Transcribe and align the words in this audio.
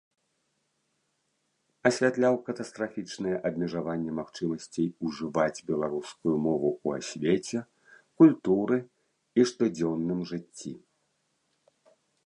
Асвятляў 1.89 2.33
катастрафічнае 2.47 3.33
абмежаванне 3.49 4.11
магчымасцей 4.21 4.87
ужываць 5.09 5.63
беларускую 5.69 6.33
мову 6.47 6.69
ў 6.85 7.05
асвеце, 7.05 7.59
культуры 8.23 8.77
і 9.41 9.47
штодзённым 9.53 10.19
жыцці. 10.33 10.73